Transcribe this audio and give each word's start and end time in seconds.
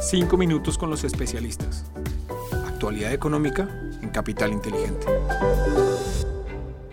Cinco 0.00 0.36
minutos 0.36 0.78
con 0.78 0.90
los 0.90 1.02
especialistas. 1.02 1.90
Actualidad 2.68 3.12
económica 3.12 3.68
en 4.00 4.10
Capital 4.10 4.52
Inteligente. 4.52 5.06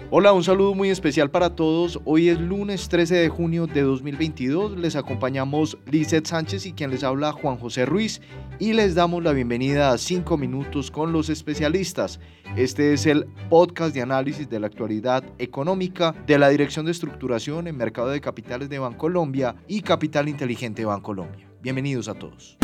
Hola, 0.09 0.33
un 0.33 0.43
saludo 0.43 0.73
muy 0.73 0.89
especial 0.89 1.29
para 1.29 1.55
todos. 1.55 1.99
Hoy 2.03 2.29
es 2.29 2.39
lunes 2.39 2.89
13 2.89 3.15
de 3.15 3.29
junio 3.29 3.67
de 3.67 3.83
2022. 3.83 4.79
Les 4.79 4.95
acompañamos 4.95 5.77
Lizeth 5.85 6.25
Sánchez 6.25 6.65
y 6.65 6.73
quien 6.73 6.89
les 6.89 7.03
habla 7.03 7.31
Juan 7.31 7.57
José 7.57 7.85
Ruiz 7.85 8.21
y 8.57 8.73
les 8.73 8.95
damos 8.95 9.23
la 9.23 9.33
bienvenida 9.33 9.91
a 9.91 9.99
5 9.99 10.35
minutos 10.37 10.89
con 10.89 11.13
los 11.13 11.29
especialistas. 11.29 12.19
Este 12.55 12.93
es 12.93 13.05
el 13.05 13.27
podcast 13.51 13.93
de 13.93 14.01
análisis 14.01 14.49
de 14.49 14.59
la 14.59 14.65
actualidad 14.65 15.23
económica 15.37 16.15
de 16.25 16.39
la 16.39 16.49
Dirección 16.49 16.85
de 16.85 16.91
Estructuración 16.91 17.67
en 17.67 17.77
Mercado 17.77 18.09
de 18.09 18.21
Capitales 18.21 18.67
de 18.67 18.79
Bancolombia 18.79 19.55
y 19.67 19.81
Capital 19.81 20.27
Inteligente 20.27 20.85
Bancolombia. 20.85 21.47
Bienvenidos 21.61 22.07
a 22.07 22.15
todos. 22.15 22.57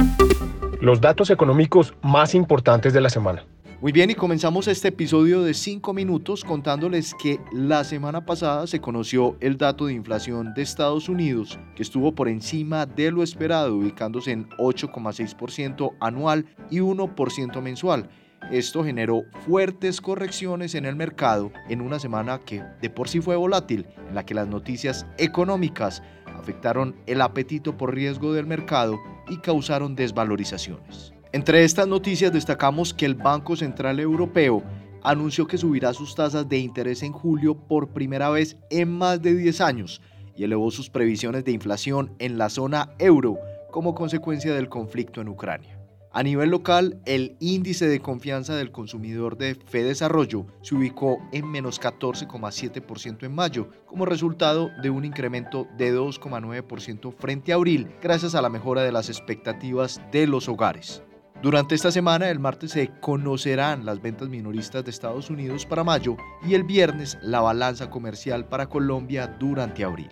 Los 0.82 1.00
datos 1.00 1.30
económicos 1.30 1.94
más 2.02 2.34
importantes 2.34 2.94
de 2.94 3.02
la 3.02 3.10
semana. 3.10 3.46
Muy 3.82 3.92
bien, 3.92 4.12
y 4.12 4.16
comenzamos 4.16 4.68
este 4.68 4.90
episodio 4.90 5.42
de 5.42 5.56
5 5.56 5.92
minutos 5.92 6.44
contándoles 6.44 7.16
que 7.16 7.40
la 7.52 7.84
semana 7.84 8.26
pasada 8.26 8.68
se 8.68 8.80
conoció 8.80 9.38
el 9.40 9.58
dato 9.58 9.88
de 9.88 9.94
inflación 9.94 10.54
de 10.54 10.62
Estados 10.62 11.10
Unidos, 11.10 11.58
que 11.76 11.82
estuvo 11.82 12.14
por 12.14 12.30
encima 12.30 12.86
de 12.86 13.10
lo 13.10 13.24
esperado, 13.24 13.76
ubicándose 13.76 14.34
en 14.34 14.48
8,6% 14.60 15.96
anual 16.00 16.46
y 16.70 16.78
1% 16.78 17.60
mensual. 17.60 18.08
Esto 18.52 18.84
generó 18.84 19.24
fuertes 19.48 20.00
correcciones 20.00 20.76
en 20.76 20.86
el 20.86 20.96
mercado 20.96 21.52
en 21.68 21.82
una 21.82 21.98
semana 21.98 22.40
que 22.40 22.64
de 22.82 22.90
por 22.92 23.10
sí 23.10 23.20
fue 23.20 23.36
volátil, 23.36 23.88
en 24.08 24.14
la 24.14 24.26
que 24.26 24.36
las 24.36 24.48
noticias 24.48 25.08
económicas 25.18 26.04
afectaron 26.38 26.96
el 27.08 27.22
apetito 27.22 27.78
por 27.78 27.96
riesgo 27.96 28.34
del 28.34 28.46
mercado 28.46 29.00
y 29.32 29.38
causaron 29.38 29.96
desvalorizaciones. 29.96 31.14
Entre 31.32 31.64
estas 31.64 31.88
noticias 31.88 32.34
destacamos 32.34 32.94
que 32.94 33.06
el 33.06 33.16
Banco 33.16 33.56
Central 33.56 34.00
Europeo 34.00 34.62
anunció 35.02 35.48
que 35.48 35.58
subirá 35.58 35.94
sus 35.94 36.14
tasas 36.14 36.48
de 36.48 36.60
interés 36.60 37.02
en 37.02 37.14
julio 37.14 37.56
por 37.56 37.90
primera 37.90 38.30
vez 38.30 38.58
en 38.70 38.92
más 38.92 39.22
de 39.22 39.34
10 39.34 39.62
años 39.62 40.02
y 40.36 40.44
elevó 40.44 40.70
sus 40.70 40.90
previsiones 40.90 41.46
de 41.46 41.54
inflación 41.54 42.14
en 42.20 42.38
la 42.38 42.50
zona 42.50 42.92
euro 43.00 43.38
como 43.72 43.96
consecuencia 43.96 44.54
del 44.54 44.70
conflicto 44.70 45.22
en 45.22 45.30
Ucrania. 45.30 45.81
A 46.14 46.24
nivel 46.24 46.50
local, 46.50 47.00
el 47.06 47.38
índice 47.40 47.88
de 47.88 48.02
confianza 48.02 48.54
del 48.54 48.74
consumidor 48.74 49.38
de 49.38 49.56
Desarrollo 49.72 50.46
se 50.62 50.76
ubicó 50.76 51.20
en 51.32 51.50
menos 51.50 51.80
14,7% 51.80 53.24
en 53.24 53.34
mayo, 53.34 53.70
como 53.86 54.06
resultado 54.06 54.72
de 54.82 54.90
un 54.90 55.06
incremento 55.06 55.70
de 55.78 55.96
2,9% 55.98 57.14
frente 57.18 57.54
a 57.54 57.56
abril, 57.56 57.96
gracias 58.02 58.36
a 58.36 58.42
la 58.42 58.50
mejora 58.50 58.84
de 58.84 58.92
las 58.92 59.08
expectativas 59.08 60.02
de 60.12 60.28
los 60.28 60.50
hogares. 60.50 61.02
Durante 61.42 61.76
esta 61.76 61.92
semana, 61.92 62.30
el 62.30 62.40
martes 62.40 62.72
se 62.72 62.92
conocerán 63.00 63.86
las 63.86 64.02
ventas 64.02 64.28
minoristas 64.28 64.84
de 64.84 64.92
Estados 64.92 65.30
Unidos 65.30 65.66
para 65.66 65.86
mayo 65.86 66.18
y 66.46 66.56
el 66.56 66.66
viernes 66.66 67.18
la 67.22 67.40
balanza 67.40 67.90
comercial 67.90 68.50
para 68.50 68.68
Colombia 68.68 69.28
durante 69.40 69.86
abril. 69.86 70.10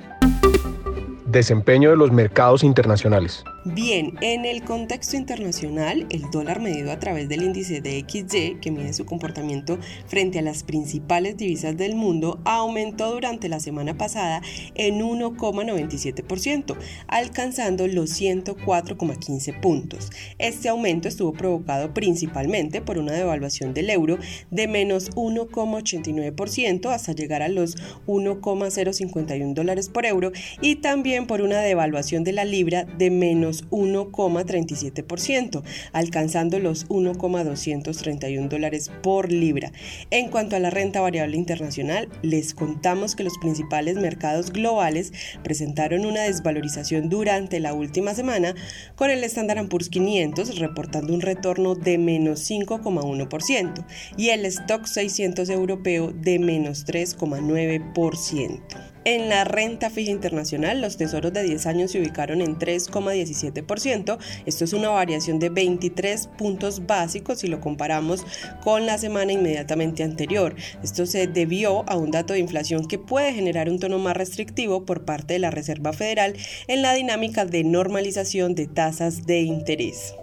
Desempeño 1.25 1.91
de 1.91 1.97
los 1.97 2.11
mercados 2.11 2.63
internacionales. 2.63 3.43
Bien, 3.65 4.13
en 4.21 4.45
el 4.45 4.63
contexto 4.63 5.17
internacional, 5.17 6.07
el 6.11 6.31
dólar 6.31 6.61
medido 6.61 6.93
a 6.93 6.99
través 6.99 7.27
del 7.27 7.43
índice 7.43 7.81
de 7.81 8.05
XY, 8.07 8.59
que 8.61 8.71
mide 8.71 8.93
su 8.93 9.05
comportamiento 9.05 9.77
frente 10.07 10.39
a 10.39 10.41
las 10.41 10.63
principales 10.63 11.35
divisas 11.35 11.75
del 11.75 11.95
mundo, 11.95 12.39
aumentó 12.45 13.11
durante 13.11 13.49
la 13.49 13.59
semana 13.59 13.97
pasada 13.97 14.41
en 14.75 15.01
1,97%, 15.01 16.77
alcanzando 17.07 17.85
los 17.87 18.11
104,15 18.11 19.59
puntos. 19.59 20.09
Este 20.37 20.69
aumento 20.69 21.09
estuvo 21.09 21.33
provocado 21.33 21.93
principalmente 21.93 22.81
por 22.81 22.97
una 22.97 23.11
devaluación 23.11 23.73
del 23.73 23.89
euro 23.89 24.19
de 24.51 24.69
menos 24.69 25.11
1,89% 25.17 26.91
hasta 26.91 27.11
llegar 27.11 27.41
a 27.41 27.49
los 27.49 27.75
1,051 28.07 29.53
dólares 29.53 29.89
por 29.89 30.05
euro 30.05 30.31
y 30.61 30.75
también 30.75 31.27
por 31.27 31.41
una 31.41 31.59
devaluación 31.59 32.23
de 32.23 32.31
la 32.31 32.45
libra 32.45 32.85
de 32.85 33.11
menos 33.11 33.48
1,37%, 33.69 35.63
alcanzando 35.93 36.59
los 36.59 36.85
1,231 36.89 38.49
dólares 38.49 38.91
por 39.03 39.31
libra. 39.31 39.71
En 40.11 40.29
cuanto 40.29 40.55
a 40.55 40.59
la 40.59 40.69
renta 40.69 41.01
variable 41.01 41.37
internacional, 41.37 42.09
les 42.21 42.53
contamos 42.53 43.15
que 43.15 43.23
los 43.23 43.37
principales 43.37 43.97
mercados 43.97 44.51
globales 44.51 45.13
presentaron 45.43 46.05
una 46.05 46.23
desvalorización 46.23 47.09
durante 47.09 47.59
la 47.59 47.73
última 47.73 48.13
semana, 48.13 48.55
con 48.95 49.09
el 49.09 49.23
Standard 49.23 49.67
Poor's 49.67 49.89
500 49.89 50.59
reportando 50.59 51.13
un 51.13 51.21
retorno 51.21 51.75
de 51.75 51.97
menos 51.97 52.49
5,1% 52.49 53.85
y 54.17 54.29
el 54.29 54.45
Stock 54.45 54.85
600 54.85 55.49
europeo 55.49 56.13
de 56.13 56.39
menos 56.39 56.85
3,9%. 56.85 58.88
En 59.05 59.29
la 59.29 59.43
renta 59.43 59.89
fija 59.89 60.11
internacional, 60.11 60.81
los 60.81 60.97
tesoros 60.97 61.31
de 61.31 61.43
10 61.43 61.65
años 61.67 61.91
se 61.91 61.99
ubicaron 61.99 62.41
en 62.41 62.57
3,17%. 62.57 64.17
Esto 64.45 64.65
es 64.65 64.73
una 64.73 64.89
variación 64.89 65.39
de 65.39 65.49
23 65.49 66.27
puntos 66.37 66.85
básicos 66.85 67.39
si 67.39 67.47
lo 67.47 67.61
comparamos 67.61 68.25
con 68.63 68.85
la 68.85 68.97
semana 68.97 69.31
inmediatamente 69.31 70.03
anterior. 70.03 70.55
Esto 70.83 71.05
se 71.05 71.27
debió 71.27 71.89
a 71.89 71.95
un 71.95 72.11
dato 72.11 72.33
de 72.33 72.39
inflación 72.39 72.87
que 72.87 72.99
puede 72.99 73.33
generar 73.33 73.69
un 73.69 73.79
tono 73.79 73.99
más 73.99 74.17
restrictivo 74.17 74.85
por 74.85 75.05
parte 75.05 75.33
de 75.33 75.39
la 75.39 75.51
Reserva 75.51 75.93
Federal 75.93 76.35
en 76.67 76.81
la 76.81 76.93
dinámica 76.93 77.45
de 77.45 77.63
normalización 77.63 78.53
de 78.55 78.67
tasas 78.67 79.25
de 79.25 79.41
interés. 79.41 80.13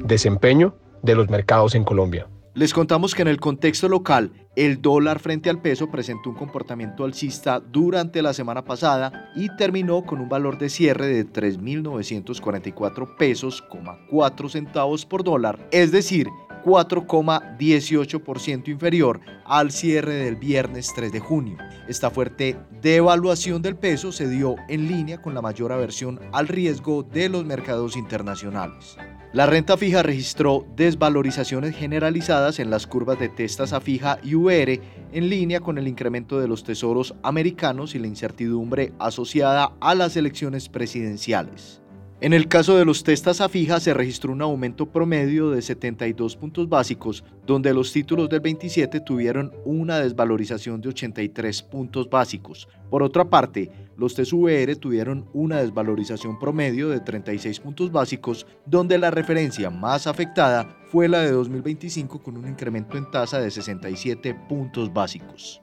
Desempeño 0.00 0.76
de 1.02 1.14
los 1.14 1.30
mercados 1.30 1.74
en 1.74 1.84
Colombia. 1.84 2.26
Les 2.56 2.72
contamos 2.72 3.16
que 3.16 3.22
en 3.22 3.26
el 3.26 3.40
contexto 3.40 3.88
local, 3.88 4.30
el 4.54 4.80
dólar 4.80 5.18
frente 5.18 5.50
al 5.50 5.60
peso 5.60 5.90
presentó 5.90 6.30
un 6.30 6.36
comportamiento 6.36 7.02
alcista 7.04 7.58
durante 7.58 8.22
la 8.22 8.32
semana 8.32 8.64
pasada 8.64 9.32
y 9.34 9.48
terminó 9.56 10.04
con 10.04 10.20
un 10.20 10.28
valor 10.28 10.56
de 10.56 10.68
cierre 10.68 11.08
de 11.08 11.26
3.944 11.26 13.16
pesos, 13.16 13.60
4 14.08 14.48
centavos 14.48 15.04
por 15.04 15.24
dólar, 15.24 15.68
es 15.72 15.90
decir, 15.90 16.28
4,18% 16.64 18.68
inferior 18.68 19.20
al 19.44 19.70
cierre 19.70 20.14
del 20.14 20.36
viernes 20.36 20.92
3 20.94 21.12
de 21.12 21.20
junio. 21.20 21.58
Esta 21.86 22.10
fuerte 22.10 22.56
devaluación 22.80 23.60
del 23.60 23.76
peso 23.76 24.12
se 24.12 24.28
dio 24.28 24.56
en 24.68 24.88
línea 24.88 25.20
con 25.20 25.34
la 25.34 25.42
mayor 25.42 25.72
aversión 25.72 26.20
al 26.32 26.48
riesgo 26.48 27.02
de 27.02 27.28
los 27.28 27.44
mercados 27.44 27.96
internacionales. 27.96 28.96
La 29.34 29.46
renta 29.46 29.76
fija 29.76 30.02
registró 30.02 30.64
desvalorizaciones 30.76 31.76
generalizadas 31.76 32.60
en 32.60 32.70
las 32.70 32.86
curvas 32.86 33.18
de 33.18 33.28
testas 33.28 33.72
a 33.72 33.80
fija 33.80 34.18
y 34.22 34.36
VR 34.36 34.80
en 35.12 35.28
línea 35.28 35.60
con 35.60 35.76
el 35.76 35.88
incremento 35.88 36.38
de 36.38 36.48
los 36.48 36.64
tesoros 36.64 37.14
americanos 37.22 37.94
y 37.94 37.98
la 37.98 38.06
incertidumbre 38.06 38.92
asociada 38.98 39.72
a 39.80 39.94
las 39.94 40.16
elecciones 40.16 40.68
presidenciales. 40.68 41.83
En 42.20 42.32
el 42.32 42.46
caso 42.46 42.76
de 42.76 42.84
los 42.84 43.02
testas 43.02 43.40
a 43.40 43.48
fija 43.48 43.80
se 43.80 43.92
registró 43.92 44.32
un 44.32 44.40
aumento 44.40 44.86
promedio 44.86 45.50
de 45.50 45.60
72 45.60 46.36
puntos 46.36 46.68
básicos, 46.68 47.24
donde 47.44 47.74
los 47.74 47.92
títulos 47.92 48.28
del 48.28 48.40
27 48.40 49.00
tuvieron 49.00 49.52
una 49.64 49.98
desvalorización 49.98 50.80
de 50.80 50.90
83 50.90 51.62
puntos 51.64 52.08
básicos. 52.08 52.68
Por 52.88 53.02
otra 53.02 53.28
parte, 53.28 53.70
los 53.96 54.14
TSVR 54.14 54.76
tuvieron 54.76 55.28
una 55.32 55.58
desvalorización 55.58 56.38
promedio 56.38 56.88
de 56.88 57.00
36 57.00 57.58
puntos 57.58 57.90
básicos, 57.90 58.46
donde 58.64 58.96
la 58.96 59.10
referencia 59.10 59.68
más 59.68 60.06
afectada 60.06 60.78
fue 60.86 61.08
la 61.08 61.20
de 61.20 61.32
2025 61.32 62.22
con 62.22 62.36
un 62.36 62.48
incremento 62.48 62.96
en 62.96 63.10
tasa 63.10 63.40
de 63.40 63.50
67 63.50 64.34
puntos 64.48 64.92
básicos. 64.92 65.60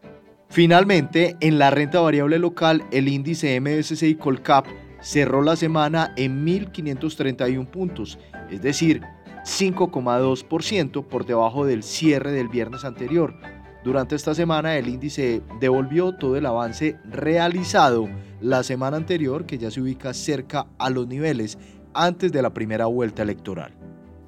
Finalmente, 0.50 1.38
en 1.40 1.58
la 1.58 1.70
renta 1.72 2.02
variable 2.02 2.38
local, 2.38 2.84
el 2.92 3.08
índice 3.08 3.58
MSCI 3.62 4.16
Colcap 4.16 4.68
cerró 5.02 5.42
la 5.42 5.56
semana 5.56 6.14
en 6.16 6.46
1.531 6.46 7.68
puntos, 7.68 8.20
es 8.50 8.62
decir, 8.62 9.02
5,2% 9.44 11.06
por 11.06 11.26
debajo 11.26 11.66
del 11.66 11.84
cierre 11.84 12.32
del 12.32 12.48
viernes 12.48 12.86
anterior. 12.86 13.36
Durante 13.84 14.16
esta 14.16 14.36
semana 14.36 14.78
el 14.78 14.88
índice 14.88 15.42
devolvió 15.60 16.14
todo 16.14 16.38
el 16.38 16.46
avance 16.46 17.00
realizado 17.06 18.08
la 18.40 18.62
semana 18.62 18.98
anterior, 18.98 19.46
que 19.46 19.58
ya 19.58 19.72
se 19.72 19.82
ubica 19.82 20.14
cerca 20.14 20.68
a 20.78 20.90
los 20.92 21.08
niveles 21.08 21.58
antes 21.94 22.32
de 22.32 22.42
la 22.42 22.54
primera 22.54 22.86
vuelta 22.86 23.24
electoral. 23.24 23.81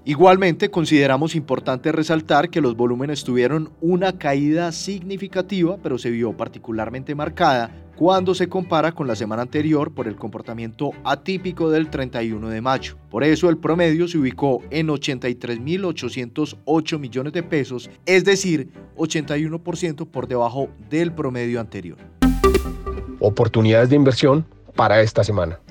Igualmente, 0.05 0.69
consideramos 0.69 1.33
importante 1.33 1.89
resaltar 1.93 2.49
que 2.49 2.59
los 2.59 2.75
volúmenes 2.75 3.23
tuvieron 3.23 3.71
una 3.79 4.17
caída 4.17 4.73
significativa, 4.73 5.77
pero 5.81 5.97
se 5.97 6.09
vio 6.09 6.35
particularmente 6.35 7.15
marcada 7.15 7.71
cuando 7.95 8.35
se 8.35 8.49
compara 8.49 8.91
con 8.91 9.07
la 9.07 9.15
semana 9.15 9.43
anterior 9.43 9.93
por 9.93 10.09
el 10.09 10.17
comportamiento 10.17 10.91
atípico 11.05 11.69
del 11.69 11.89
31 11.89 12.49
de 12.49 12.59
mayo. 12.59 12.97
Por 13.09 13.23
eso 13.23 13.49
el 13.49 13.57
promedio 13.57 14.09
se 14.09 14.17
ubicó 14.17 14.61
en 14.71 14.89
83.808 14.89 16.99
millones 16.99 17.31
de 17.31 17.43
pesos, 17.43 17.89
es 18.05 18.25
decir, 18.25 18.73
81% 18.97 20.05
por 20.07 20.27
debajo 20.27 20.67
del 20.89 21.13
promedio 21.13 21.61
anterior. 21.61 21.97
Oportunidades 23.19 23.89
de 23.89 23.95
inversión 23.95 24.45
para 24.75 25.01
esta 25.01 25.23
semana. 25.23 25.62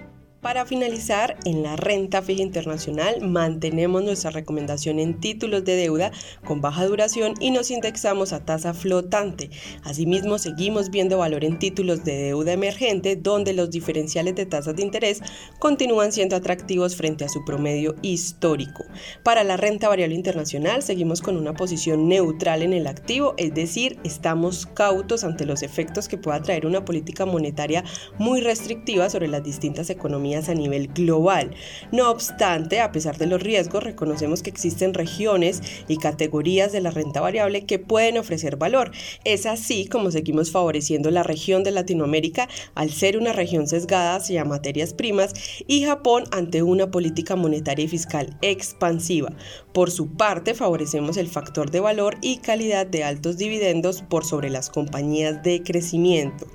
Para 0.43 0.67
finalizar, 0.67 1.37
en 1.45 1.63
la 1.63 1.77
renta 1.77 2.21
fija 2.21 2.43
internacional 2.43 3.21
mantenemos 3.21 4.03
nuestra 4.03 4.33
recomendación 4.33 4.99
en 4.99 5.21
títulos 5.21 5.65
de 5.65 5.77
deuda 5.77 6.11
con 6.45 6.61
baja 6.61 6.85
duración 6.85 7.35
y 7.39 7.53
nos 7.53 7.71
indexamos 7.71 8.33
a 8.33 8.45
tasa 8.45 8.75
flotante. 8.75 9.51
Asimismo, 9.85 10.39
seguimos 10.39 10.91
viendo 10.91 11.19
valor 11.19 11.45
en 11.45 11.61
títulos 11.61 12.03
de 12.03 12.17
deuda 12.17 12.55
emergente 12.55 13.15
donde 13.15 13.53
los 13.53 13.71
diferenciales 13.71 14.35
de 14.35 14.45
tasas 14.45 14.75
de 14.75 14.83
interés 14.83 15.21
continúan 15.61 16.11
siendo 16.11 16.35
atractivos 16.35 16.97
frente 16.97 17.25
a 17.25 17.29
su 17.29 17.45
promedio 17.45 17.95
histórico. 18.03 18.85
Para 19.23 19.45
la 19.45 19.57
renta 19.57 19.89
variable 19.89 20.17
internacional 20.17 20.83
seguimos 20.83 21.23
con 21.23 21.37
una 21.37 21.55
posición 21.55 22.09
neutral 22.09 22.63
en 22.63 22.73
el 22.73 22.89
activo, 22.89 23.35
es 23.37 23.55
decir, 23.55 24.01
estamos 24.03 24.67
cautos 24.67 25.23
ante 25.23 25.47
los 25.47 25.63
efectos 25.63 26.09
que 26.09 26.19
pueda 26.19 26.43
traer 26.43 26.67
una 26.67 26.85
política 26.85 27.27
monetaria 27.27 27.85
muy 28.19 28.41
restrictiva 28.41 29.09
sobre 29.09 29.29
las 29.29 29.45
distintas 29.45 29.89
economías 29.89 30.32
a 30.33 30.55
nivel 30.55 30.89
global. 30.89 31.55
No 31.93 32.11
obstante, 32.11 32.81
a 32.81 32.93
pesar 32.93 33.19
de 33.19 33.27
los 33.27 33.43
riesgos, 33.43 33.85
reconocemos 33.85 34.43
que 34.43 34.51
existen 34.51 34.95
regiones 34.95 35.63
y 35.89 35.99
categorías 35.99 36.73
de 36.73 36.81
la 36.81 36.91
renta 36.91 37.21
variable 37.21 37.67
que 37.67 37.79
pueden 37.79 38.19
ofrecer 38.19 38.57
valor. 38.57 38.91
Es 39.25 39.47
así 39.47 39.87
como 39.87 40.11
seguimos 40.11 40.51
favoreciendo 40.51 41.11
la 41.11 41.23
región 41.23 41.63
de 41.65 41.71
Latinoamérica 41.71 42.49
al 42.75 42.91
ser 42.91 43.19
una 43.19 43.33
región 43.33 43.67
sesgada 43.67 44.17
hacia 44.17 44.45
materias 44.45 44.95
primas 44.95 45.35
y 45.67 45.85
Japón 45.85 46.25
ante 46.31 46.63
una 46.63 46.91
política 46.91 47.37
monetaria 47.37 47.85
y 47.85 47.89
fiscal 47.89 48.37
expansiva. 48.43 49.33
Por 49.73 49.91
su 49.91 50.13
parte, 50.13 50.55
favorecemos 50.55 51.17
el 51.17 51.29
factor 51.29 51.71
de 51.71 51.81
valor 51.81 52.17
y 52.21 52.39
calidad 52.39 52.87
de 52.87 53.05
altos 53.05 53.37
dividendos 53.37 54.03
por 54.03 54.25
sobre 54.25 54.51
las 54.51 54.71
compañías 54.71 55.43
de 55.43 55.63
crecimiento. 55.63 56.47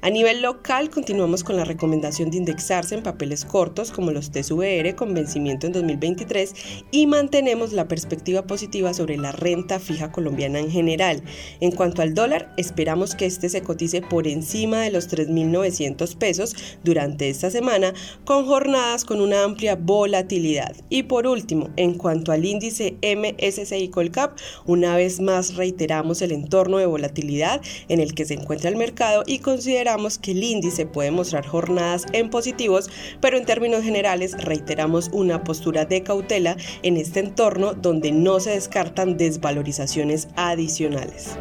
A 0.00 0.10
nivel 0.10 0.42
local, 0.42 0.90
continuamos 0.90 1.44
con 1.44 1.56
la 1.56 1.64
recomendación 1.64 2.30
de 2.30 2.38
indexarse 2.38 2.94
en 2.94 3.02
papeles 3.22 3.44
cortos 3.44 3.92
como 3.92 4.10
los 4.10 4.32
TSVR 4.32 4.96
con 4.96 5.14
vencimiento 5.14 5.68
en 5.68 5.72
2023 5.74 6.54
y 6.90 7.06
mantenemos 7.06 7.72
la 7.72 7.86
perspectiva 7.86 8.42
positiva 8.48 8.92
sobre 8.94 9.16
la 9.16 9.30
renta 9.30 9.78
fija 9.78 10.10
colombiana 10.10 10.58
en 10.58 10.72
general. 10.72 11.22
En 11.60 11.70
cuanto 11.70 12.02
al 12.02 12.14
dólar, 12.14 12.52
esperamos 12.56 13.14
que 13.14 13.26
este 13.26 13.48
se 13.48 13.62
cotice 13.62 14.02
por 14.02 14.26
encima 14.26 14.80
de 14.80 14.90
los 14.90 15.08
3.900 15.08 16.16
pesos 16.16 16.56
durante 16.82 17.30
esta 17.30 17.48
semana 17.52 17.94
con 18.24 18.44
jornadas 18.44 19.04
con 19.04 19.20
una 19.20 19.44
amplia 19.44 19.76
volatilidad. 19.76 20.74
Y 20.88 21.04
por 21.04 21.28
último, 21.28 21.70
en 21.76 21.94
cuanto 21.94 22.32
al 22.32 22.44
índice 22.44 22.96
MSCI 23.02 23.86
Colcap, 23.90 24.36
una 24.66 24.96
vez 24.96 25.20
más 25.20 25.54
reiteramos 25.54 26.22
el 26.22 26.32
entorno 26.32 26.78
de 26.78 26.86
volatilidad 26.86 27.60
en 27.86 28.00
el 28.00 28.14
que 28.14 28.24
se 28.24 28.34
encuentra 28.34 28.68
el 28.68 28.76
mercado 28.76 29.22
y 29.28 29.38
consideramos 29.38 30.18
que 30.18 30.32
el 30.32 30.42
índice 30.42 30.86
puede 30.86 31.12
mostrar 31.12 31.46
jornadas 31.46 32.04
en 32.12 32.32
positivos, 32.32 32.90
pero 33.20 33.36
en 33.36 33.44
términos 33.44 33.82
generales 33.82 34.36
reiteramos 34.42 35.10
una 35.12 35.44
postura 35.44 35.84
de 35.84 36.02
cautela 36.02 36.56
en 36.82 36.96
este 36.96 37.20
entorno 37.20 37.74
donde 37.74 38.12
no 38.12 38.40
se 38.40 38.50
descartan 38.50 39.16
desvalorizaciones 39.16 40.28
adicionales. 40.36 41.36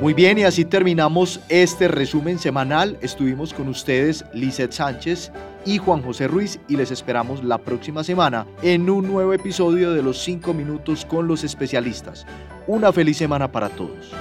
Muy 0.00 0.12
bien, 0.12 0.38
y 0.38 0.44
así 0.44 0.64
terminamos 0.64 1.40
este 1.48 1.88
resumen 1.88 2.38
semanal. 2.38 2.98
Estuvimos 3.00 3.54
con 3.54 3.68
ustedes 3.68 4.24
Lizeth 4.34 4.72
Sánchez 4.72 5.32
y 5.64 5.78
Juan 5.78 6.02
José 6.02 6.28
Ruiz 6.28 6.60
y 6.68 6.76
les 6.76 6.90
esperamos 6.90 7.42
la 7.42 7.58
próxima 7.58 8.04
semana 8.04 8.46
en 8.62 8.88
un 8.90 9.06
nuevo 9.06 9.32
episodio 9.32 9.92
de 9.92 10.02
los 10.02 10.22
5 10.22 10.52
minutos 10.52 11.04
con 11.06 11.26
los 11.26 11.44
especialistas. 11.44 12.26
Una 12.66 12.92
feliz 12.92 13.16
semana 13.16 13.50
para 13.50 13.70
todos. 13.70 14.12